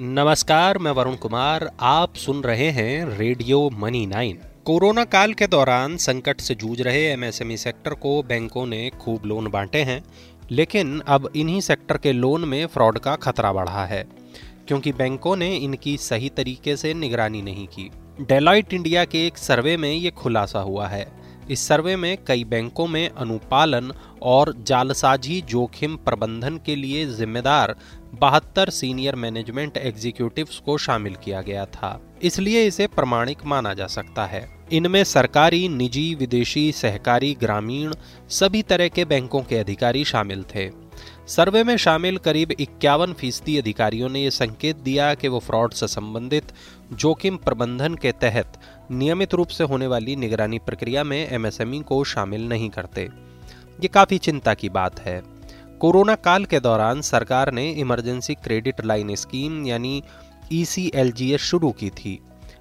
नमस्कार, 0.00 0.78
मैं 0.78 0.90
वरुण 0.90 1.14
कुमार। 1.14 1.70
आप 1.80 2.14
सुन 2.14 2.42
रहे 2.42 2.68
हैं 2.70 3.06
रेडियो 3.08 3.70
मनी 3.72 4.04
नाइन। 4.06 4.38
कोरोना 4.64 5.04
काल 5.04 5.32
के 5.32 5.46
दौरान 5.46 5.96
संकट 5.96 6.40
से 6.40 6.54
जूझ 6.54 6.80
रहे 6.80 7.04
एमएसएमई 7.04 7.56
सेक्टर 7.56 7.94
को 7.94 8.22
बैंकों 8.22 8.66
ने 8.66 8.90
खूब 9.00 9.24
लोन 9.26 9.50
बांटे 9.50 9.82
हैं, 9.82 10.02
लेकिन 10.50 11.00
अब 11.00 11.30
इन्हीं 11.36 11.60
सेक्टर 11.60 11.98
के 11.98 12.12
लोन 12.12 12.44
में 12.44 12.66
फ्रॉड 12.66 12.98
का 12.98 13.14
खतरा 13.16 13.52
बढ़ा 13.52 13.84
है, 13.84 14.04
क्योंकि 14.68 14.92
बैंकों 14.92 15.36
ने 15.36 15.54
इनकी 15.56 15.96
सही 15.96 16.28
तरीके 16.28 16.76
से 16.76 16.94
निगरानी 16.94 17.42
नहीं 17.42 17.66
की। 17.68 17.90
डेलॉइट 18.20 18.74
इंडिया 18.74 19.04
के 19.04 19.26
एक 19.26 19.38
सर्वे 19.38 19.76
में 19.76 19.92
ये 19.92 20.10
खुलासा 20.10 20.60
हुआ 20.60 20.88
है। 20.88 21.06
इस 21.50 21.68
सर्वे 21.68 21.96
में 21.96 22.18
कई 22.26 22.44
बैंकों 22.44 22.86
में 22.86 23.08
अनुपालन 23.08 23.92
और 24.22 24.54
जालसाजी 24.58 25.40
जोखिम 25.40 25.96
प्रबंधन 25.96 26.60
के 26.66 26.76
लिए 26.76 27.06
जिम्मेदार 27.06 27.76
बहत्तर 28.20 28.70
सीनियर 28.70 29.14
मैनेजमेंट 29.14 29.76
एग्जीक्यूटिव्स 29.76 30.58
को 30.58 30.78
शामिल 30.78 31.14
किया 31.14 31.40
गया 31.40 31.66
था। 31.66 32.18
इसलिए 32.22 32.66
इसे 32.66 32.86
प्रमाणिक 32.86 33.38
माना 33.44 33.74
जा 33.74 33.86
सकता 33.86 34.26
है। 34.26 34.58
इनमें 34.72 35.04
सरकारी, 35.04 35.68
निजी, 35.68 36.14
विदेशी, 36.14 36.72
सहकारी, 36.72 37.34
ग्रामीण, 37.34 37.94
सभी 38.28 38.62
तरह 38.62 38.88
के 38.88 39.04
बैंकों 39.04 39.42
के 39.42 39.56
अधिकारी 39.56 40.04
शामिल 40.04 40.42
थे। 40.42 40.86
सर्वे 41.28 41.64
में 41.64 41.76
शामिल 41.76 42.18
करीब 42.18 42.50
इक्यावन 42.50 43.12
फ़ीसदी 43.12 43.58
अधिकारियों 43.58 44.08
ने 44.08 44.22
यह 44.22 44.30
संकेत 44.30 44.76
दिया 44.76 45.14
कि 45.14 45.28
वो 45.28 45.38
फ्रॉड 45.38 45.72
से 45.72 45.88
संबंधित 45.88 46.52
जोखिम 46.92 47.36
प्रबंधन 47.36 47.94
के 47.94 48.12
तहत 48.12 48.55
नियमित 48.90 49.34
रूप 49.34 49.48
से 49.48 49.64
होने 49.64 49.86
वाली 49.86 50.16
निगरानी 50.16 50.58
प्रक्रिया 50.58 51.04
में 51.04 51.28
एमएसएमई 51.28 51.80
को 51.80 52.02
शामिल 52.04 52.48
नहीं 52.48 52.68
करते। 52.70 53.02
ये 53.80 53.88
काफ़ी 53.88 54.18
चिंता 54.18 54.54
की 54.54 54.68
बात 54.68 55.00
है। 55.00 55.22
कोरोना 55.80 56.14
काल 56.14 56.44
के 56.44 56.60
दौरान 56.60 57.00
सरकार 57.00 57.52
ने 57.52 57.70
इमरजेंसी 57.70 58.34
क्रेडिट 58.34 58.84
लाइन 58.84 59.14
स्कीम 59.14 59.66
यानी 59.66 60.02
ई 60.52 60.64
शुरू 61.38 61.70
की 61.72 61.90
थी। 61.90 62.18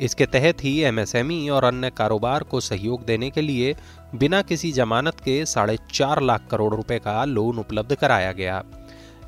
इसके 0.00 0.26
तहत 0.26 0.64
ही 0.64 0.78
एमएसएमई 0.80 1.48
और 1.48 1.64
अन्य 1.64 1.90
कारोबार 1.90 2.42
को 2.42 2.60
सहयोग 2.60 3.04
देने 3.04 3.30
के 3.30 3.40
लिए 3.40 3.74
बिना 4.14 4.42
किसी 4.42 4.72
जमानत 4.72 5.20
के 5.20 5.44
साढ़े 5.46 5.78
चार 5.92 6.22
लाख 6.22 6.46
करोड़ 6.50 6.74
रुपए 6.74 6.98
का 6.98 7.24
लोन 7.24 7.58
उपलब्ध 7.58 7.94
कराया 7.94 8.32
गया। 8.32 8.62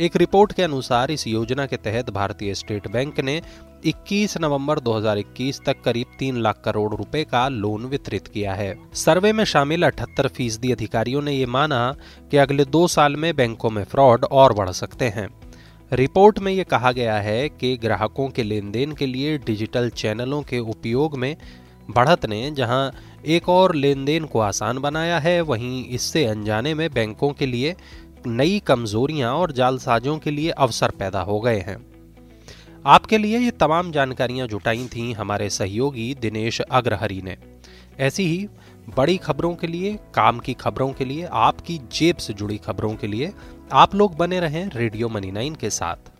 एक 0.00 0.16
रिपोर्ट 0.16 0.52
के 0.52 0.62
अनुसार 0.62 1.10
इस 1.10 1.26
योजना 1.26 1.64
के 1.66 1.76
तहत 1.76 2.08
भारतीय 2.10 2.54
स्टेट 2.54 2.88
बैंक 2.88 3.20
ने 3.20 3.40
21 3.86 4.36
नवंबर 4.40 4.78
2021 4.78 5.60
तक 5.66 5.80
करीब 5.84 6.06
तीन 6.18 6.40
लाख 6.42 6.60
करोड़ 6.64 6.94
रुपए 6.94 7.22
का 7.24 7.48
लोन 7.48 7.84
वितरित 7.84 8.28
किया 8.28 8.54
है। 8.54 8.76
सर्वे 8.94 9.32
में 9.32 9.44
शामिल 9.44 9.86
अठहत्तर 9.86 10.28
फ़ीसदी 10.28 10.72
अधिकारियों 10.72 11.22
ने 11.22 11.32
ये 11.32 11.46
माना 11.46 11.80
कि 12.30 12.36
अगले 12.36 12.64
दो 12.64 12.86
साल 12.86 13.16
में 13.16 13.34
बैंकों 13.36 13.70
में 13.70 13.82
फ्रॉड 13.84 14.24
और 14.24 14.52
बढ़ 14.52 14.70
सकते 14.70 15.08
हैं। 15.08 15.28
रिपोर्ट 15.92 16.38
में 16.38 16.52
ये 16.52 16.64
कहा 16.64 16.92
गया 16.92 17.18
है 17.20 17.48
कि 17.48 17.76
ग्राहकों 17.76 18.28
के 18.28 18.42
लेन 18.42 18.70
देन 18.70 18.92
के 18.92 19.06
लिए 19.06 19.38
डिजिटल 19.38 19.90
चैनलों 19.90 20.42
के 20.42 20.58
उपयोग 20.58 21.18
में 21.18 21.36
बढ़त 21.90 22.24
ने 22.26 22.50
जहाँ 22.50 22.92
एक 23.26 23.48
और 23.48 23.74
लेन 23.74 24.04
देन 24.04 24.24
को 24.24 24.38
आसान 24.38 24.78
बनाया 24.78 25.18
है, 25.18 25.40
वहीं 25.40 25.84
इससे 25.86 26.24
अनजाने 26.24 26.74
में 26.74 26.88
बैंकों 26.92 27.32
के 27.32 27.46
लिए 27.46 27.74
नई 28.26 28.58
कमजोरियाँ 28.58 29.34
और 29.34 29.52
जालसाजों 29.52 30.18
के 30.18 30.30
लिए 30.30 30.50
अवसर 30.50 30.90
पैदा 30.90 31.20
हो 31.20 31.40
गए 31.40 31.58
हैं। 31.58 31.86
आपके 32.86 33.18
लिए 33.18 33.38
ये 33.38 33.50
तमाम 33.50 33.92
जानकारियाँ 33.92 34.46
जुटाई 34.46 34.86
थीं 34.86 35.14
हमारे 35.14 35.50
सहयोगी 35.50 36.14
दिनेश 36.14 36.60
अग्रहरी 36.60 37.22
ने। 37.22 37.36
ऐसी 37.98 38.26
ही 38.26 38.48
बड़ी 38.96 39.16
खबरों 39.16 39.54
के 39.54 39.66
लिए, 39.66 39.98
काम 40.14 40.38
की 40.38 40.54
खबरों 40.54 40.92
के 40.92 41.04
लिए, 41.04 41.28
आपकी 41.32 41.78
जेब 41.92 42.16
से 42.16 42.34
जुड़ी 42.34 42.58
खबरों 42.58 42.94
के 42.94 43.06
लिए 43.06 43.32
आप 43.72 43.94
लोग 43.94 44.16
बने 44.16 44.40
रहें 44.40 44.70
रेडियो 44.70 45.08
मनी 45.08 45.30
नाइन 45.30 45.54
के 45.54 45.70
साथ। 45.70 46.15